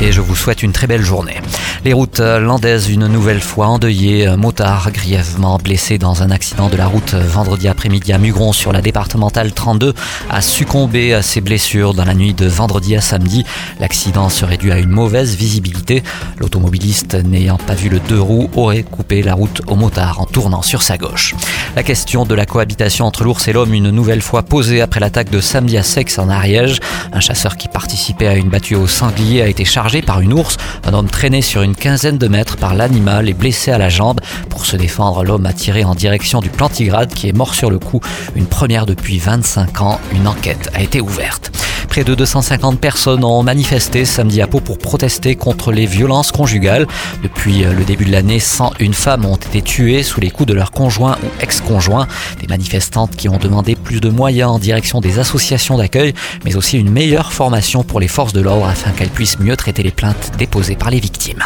Et 0.00 0.10
je 0.10 0.20
vous 0.20 0.34
souhaite 0.34 0.62
une 0.62 0.72
très 0.72 0.86
belle 0.86 1.02
journée. 1.02 1.36
Les 1.84 1.92
routes 1.92 2.18
landaises 2.18 2.88
une 2.88 3.06
nouvelle 3.06 3.40
fois 3.40 3.68
endeuillées. 3.68 4.26
Un 4.26 4.36
motard 4.36 4.90
grièvement 4.90 5.56
blessé 5.58 5.98
dans 5.98 6.22
un 6.22 6.30
accident 6.30 6.68
de 6.68 6.76
la 6.76 6.86
route 6.86 7.14
vendredi 7.14 7.68
après-midi 7.68 8.12
à 8.12 8.18
Mugron 8.18 8.52
sur 8.52 8.72
la 8.72 8.82
départementale 8.82 9.52
32 9.52 9.94
a 10.30 10.42
succombé 10.42 11.14
à 11.14 11.22
ses 11.22 11.40
blessures 11.40 11.94
dans 11.94 12.04
la 12.04 12.14
nuit 12.14 12.34
de 12.34 12.46
vendredi 12.46 12.96
à 12.96 13.00
samedi. 13.00 13.44
L'accident 13.78 14.28
serait 14.28 14.56
dû 14.56 14.72
à 14.72 14.78
une 14.78 14.90
mauvaise 14.90 15.36
visibilité. 15.36 16.02
L'automobiliste 16.38 17.14
n'ayant 17.14 17.58
pas 17.58 17.74
vu 17.74 17.88
le 17.88 18.00
deux 18.00 18.20
roues 18.20 18.50
aurait 18.56 18.82
coupé 18.82 19.22
la 19.22 19.34
route 19.34 19.62
au 19.68 19.76
motard 19.76 20.20
en 20.20 20.26
tournant 20.26 20.62
sur 20.62 20.82
sa 20.82 20.98
gauche. 20.98 21.34
La 21.76 21.82
question 21.82 22.24
de 22.24 22.34
la 22.34 22.46
cohabitation 22.46 23.06
entre 23.06 23.24
l'ours 23.24 23.46
et 23.46 23.52
l'homme 23.52 23.74
une 23.74 23.90
nouvelle 23.90 24.22
fois 24.22 24.42
posée 24.42 24.80
après 24.80 25.00
l'attaque 25.00 25.30
de 25.30 25.40
samedi 25.40 25.78
à 25.78 25.82
Sex 25.82 26.18
en 26.18 26.28
Ariège. 26.28 26.80
Un 27.12 27.20
chasseur 27.20 27.56
qui 27.56 27.68
participait 27.68 28.26
à 28.26 28.34
une 28.34 28.48
battue 28.48 28.74
au 28.74 28.86
sanglier 28.86 29.42
a 29.42 29.46
été 29.46 29.64
chargé 29.64 29.83
par 30.02 30.20
une 30.20 30.32
ours. 30.32 30.56
Un 30.84 30.94
homme 30.94 31.08
traîné 31.08 31.42
sur 31.42 31.62
une 31.62 31.74
quinzaine 31.74 32.16
de 32.16 32.26
mètres 32.26 32.56
par 32.56 32.74
l'animal 32.74 33.28
et 33.28 33.34
blessé 33.34 33.70
à 33.70 33.78
la 33.78 33.90
jambe. 33.90 34.20
Pour 34.48 34.64
se 34.64 34.76
défendre, 34.76 35.24
l'homme 35.24 35.46
a 35.46 35.52
tiré 35.52 35.84
en 35.84 35.94
direction 35.94 36.40
du 36.40 36.48
plantigrade 36.48 37.12
qui 37.12 37.28
est 37.28 37.36
mort 37.36 37.54
sur 37.54 37.70
le 37.70 37.78
coup. 37.78 38.00
Une 38.34 38.46
première 38.46 38.86
depuis 38.86 39.18
25 39.18 39.82
ans. 39.82 40.00
Une 40.12 40.26
enquête 40.26 40.70
a 40.74 40.82
été 40.82 41.00
ouverte. 41.00 41.63
Près 41.94 42.02
de 42.02 42.16
250 42.16 42.80
personnes 42.80 43.22
ont 43.22 43.44
manifesté 43.44 44.04
samedi 44.04 44.42
à 44.42 44.48
Pau 44.48 44.58
pour 44.58 44.78
protester 44.78 45.36
contre 45.36 45.70
les 45.70 45.86
violences 45.86 46.32
conjugales. 46.32 46.88
Depuis 47.22 47.62
le 47.62 47.84
début 47.84 48.04
de 48.04 48.10
l'année, 48.10 48.40
101 48.40 48.90
femmes 48.92 49.24
ont 49.24 49.36
été 49.36 49.62
tuées 49.62 50.02
sous 50.02 50.18
les 50.18 50.32
coups 50.32 50.48
de 50.48 50.54
leur 50.54 50.72
conjoint 50.72 51.16
ou 51.22 51.26
ex-conjoint. 51.40 52.08
Des 52.40 52.48
manifestantes 52.48 53.14
qui 53.14 53.28
ont 53.28 53.36
demandé 53.36 53.76
plus 53.76 54.00
de 54.00 54.08
moyens 54.08 54.50
en 54.50 54.58
direction 54.58 55.00
des 55.00 55.20
associations 55.20 55.78
d'accueil, 55.78 56.14
mais 56.44 56.56
aussi 56.56 56.80
une 56.80 56.90
meilleure 56.90 57.32
formation 57.32 57.84
pour 57.84 58.00
les 58.00 58.08
forces 58.08 58.32
de 58.32 58.40
l'ordre 58.40 58.66
afin 58.66 58.90
qu'elles 58.90 59.08
puissent 59.08 59.38
mieux 59.38 59.56
traiter 59.56 59.84
les 59.84 59.92
plaintes 59.92 60.32
déposées 60.36 60.74
par 60.74 60.90
les 60.90 60.98
victimes. 60.98 61.44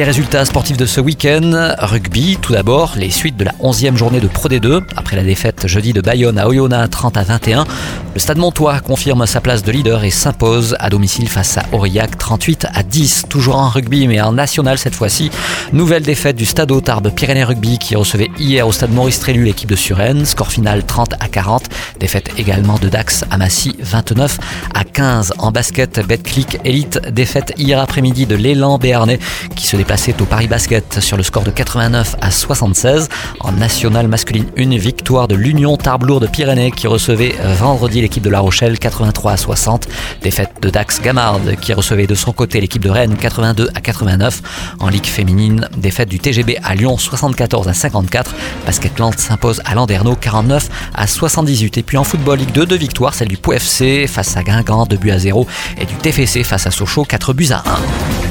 Les 0.00 0.04
résultats 0.04 0.46
sportifs 0.46 0.78
de 0.78 0.86
ce 0.86 0.98
week-end, 0.98 1.74
rugby 1.78 2.38
tout 2.40 2.54
d'abord, 2.54 2.94
les 2.96 3.10
suites 3.10 3.36
de 3.36 3.44
la 3.44 3.52
11e 3.60 3.96
journée 3.96 4.20
de 4.20 4.28
Pro 4.28 4.48
D2, 4.48 4.80
après 4.96 5.14
la 5.14 5.22
défaite 5.22 5.66
jeudi 5.66 5.92
de 5.92 6.00
Bayonne 6.00 6.38
à 6.38 6.48
Oyonnax 6.48 6.88
30 6.88 7.18
à 7.18 7.22
21. 7.22 7.66
Le 8.14 8.18
Stade 8.18 8.38
Montois 8.38 8.80
confirme 8.80 9.26
sa 9.26 9.42
place 9.42 9.62
de 9.62 9.70
leader 9.70 10.02
et 10.02 10.10
s'impose 10.10 10.74
à 10.80 10.88
domicile 10.88 11.28
face 11.28 11.58
à 11.58 11.64
Aurillac 11.72 12.16
38 12.16 12.68
à 12.72 12.82
10, 12.82 13.26
toujours 13.28 13.56
en 13.56 13.68
rugby 13.68 14.08
mais 14.08 14.22
en 14.22 14.32
national 14.32 14.78
cette 14.78 14.94
fois-ci. 14.94 15.30
Nouvelle 15.74 16.02
défaite 16.02 16.36
du 16.36 16.46
Stade 16.46 16.72
Tarbes 16.82 17.10
Pyrénées 17.14 17.44
Rugby 17.44 17.76
qui 17.76 17.94
recevait 17.94 18.30
hier 18.38 18.66
au 18.66 18.72
Stade 18.72 18.92
Maurice 18.92 19.20
Trélu 19.20 19.44
l'équipe 19.44 19.68
de 19.68 19.76
Suresnes, 19.76 20.24
score 20.24 20.50
final 20.50 20.82
30 20.82 21.12
à 21.20 21.28
40. 21.28 21.64
Défaite 22.00 22.30
également 22.38 22.78
de 22.78 22.88
Dax 22.88 23.26
à 23.30 23.36
Massy 23.36 23.76
29 23.78 24.38
à 24.72 24.84
15 24.84 25.34
en 25.36 25.52
basket 25.52 26.00
Betclic 26.06 26.58
Elite. 26.64 27.00
Défaite 27.12 27.52
hier 27.58 27.78
après-midi 27.78 28.24
de 28.24 28.34
l'élan 28.34 28.78
béarnais 28.78 29.18
qui 29.54 29.66
se 29.66 29.76
déplaçait 29.90 30.22
au 30.22 30.24
Paris 30.24 30.46
Basket 30.46 31.00
sur 31.00 31.16
le 31.16 31.24
score 31.24 31.42
de 31.42 31.50
89 31.50 32.14
à 32.20 32.30
76. 32.30 33.08
En 33.40 33.50
national 33.50 34.06
masculine, 34.06 34.46
une 34.54 34.76
victoire 34.76 35.26
de 35.26 35.34
l'Union 35.34 35.76
Tarbes 35.76 36.06
de 36.20 36.28
Pyrénées 36.28 36.70
qui 36.70 36.86
recevait 36.86 37.34
vendredi 37.58 38.00
l'équipe 38.00 38.22
de 38.22 38.30
La 38.30 38.38
Rochelle 38.38 38.78
83 38.78 39.32
à 39.32 39.36
60. 39.36 39.88
Défaite 40.22 40.52
de 40.62 40.70
Dax 40.70 41.02
Gamard 41.02 41.40
qui 41.60 41.72
recevait 41.72 42.06
de 42.06 42.14
son 42.14 42.30
côté 42.30 42.60
l'équipe 42.60 42.84
de 42.84 42.88
Rennes 42.88 43.16
82 43.16 43.68
à 43.74 43.80
89. 43.80 44.76
En 44.78 44.88
Ligue 44.90 45.06
féminine, 45.06 45.68
défaite 45.76 46.08
du 46.08 46.20
TGB 46.20 46.58
à 46.62 46.76
Lyon 46.76 46.96
74 46.96 47.66
à 47.66 47.74
54. 47.74 48.32
Basketland 48.66 49.18
s'impose 49.18 49.60
à 49.64 49.74
Landerneau 49.74 50.14
49 50.14 50.68
à 50.94 51.08
78. 51.08 51.78
Et 51.78 51.82
puis 51.82 51.96
en 51.96 52.04
football 52.04 52.38
Ligue 52.38 52.52
2, 52.52 52.64
deux 52.64 52.78
victoires, 52.78 53.14
celle 53.14 53.26
du 53.26 53.38
POFC 53.38 54.06
face 54.06 54.36
à 54.36 54.44
Guingamp 54.44 54.86
2 54.86 54.96
buts 54.96 55.10
à 55.10 55.18
0 55.18 55.48
et 55.80 55.84
du 55.84 55.94
TFC 55.94 56.44
face 56.44 56.68
à 56.68 56.70
Sochaux 56.70 57.04
4 57.04 57.32
buts 57.32 57.50
à 57.50 57.64
1. 57.68 58.29